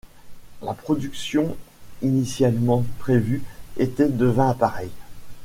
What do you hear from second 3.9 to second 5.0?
de vingt appareils.